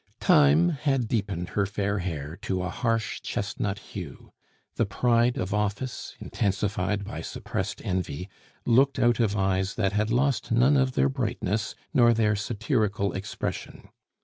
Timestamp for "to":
2.41-2.63